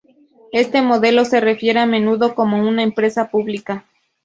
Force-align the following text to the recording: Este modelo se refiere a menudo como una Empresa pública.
Este 0.51 0.81
modelo 0.81 1.25
se 1.25 1.39
refiere 1.39 1.77
a 1.79 1.85
menudo 1.85 2.33
como 2.33 2.67
una 2.67 2.81
Empresa 2.81 3.29
pública. 3.29 3.85